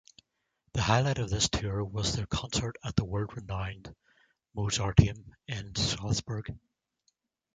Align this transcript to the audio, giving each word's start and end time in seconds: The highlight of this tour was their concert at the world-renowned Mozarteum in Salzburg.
The 0.73 0.81
highlight 0.81 1.19
of 1.19 1.29
this 1.29 1.47
tour 1.47 1.83
was 1.85 2.13
their 2.15 2.25
concert 2.25 2.75
at 2.83 2.95
the 2.95 3.05
world-renowned 3.05 3.93
Mozarteum 4.55 5.25
in 5.47 5.75
Salzburg. 5.75 6.47